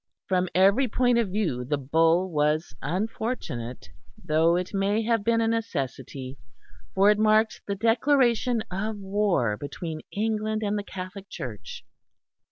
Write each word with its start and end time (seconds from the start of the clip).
From 0.25 0.49
every 0.55 0.87
point 0.87 1.19
of 1.19 1.29
view 1.29 1.63
the 1.63 1.77
Bull 1.77 2.31
was 2.31 2.73
unfortunate, 2.81 3.89
though 4.17 4.55
it 4.55 4.73
may 4.73 5.03
have 5.03 5.23
been 5.23 5.41
a 5.41 5.47
necessity; 5.47 6.39
for 6.95 7.11
it 7.11 7.19
marked 7.19 7.61
the 7.67 7.75
declaration 7.75 8.63
of 8.71 8.97
war 8.97 9.57
between 9.57 10.01
England 10.11 10.63
and 10.63 10.75
the 10.75 10.83
Catholic 10.83 11.29
Church. 11.29 11.85